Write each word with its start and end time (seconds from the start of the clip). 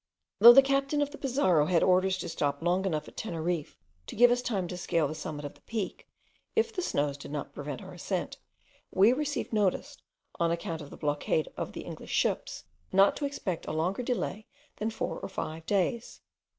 Though 0.39 0.53
the 0.53 0.63
captain 0.63 0.99
of 1.03 1.11
the 1.11 1.19
Pizarro 1.19 1.67
had 1.67 1.83
orders 1.83 2.17
to 2.17 2.27
stop 2.29 2.63
long 2.63 2.85
enough 2.85 3.07
at 3.07 3.15
Teneriffe 3.15 3.77
to 4.07 4.15
give 4.15 4.31
us 4.31 4.41
time 4.41 4.67
to 4.69 4.75
scale 4.75 5.07
the 5.07 5.13
summit 5.13 5.45
of 5.45 5.53
the 5.53 5.61
peak, 5.61 6.07
if 6.55 6.73
the 6.73 6.81
snows 6.81 7.17
did 7.19 7.29
not 7.31 7.53
prevent 7.53 7.83
our 7.83 7.93
ascent, 7.93 8.37
we 8.89 9.13
received 9.13 9.53
notice, 9.53 9.97
on 10.39 10.49
account 10.49 10.81
of 10.81 10.89
the 10.89 10.97
blockade 10.97 11.49
of 11.55 11.73
the 11.73 11.81
English 11.81 12.09
ships, 12.09 12.63
not 12.91 13.15
to 13.17 13.25
expect 13.25 13.67
a 13.67 13.71
longer 13.73 14.01
delay 14.01 14.47
than 14.77 14.89
four 14.89 15.19
or 15.19 15.29
five 15.29 15.67
days. 15.67 16.21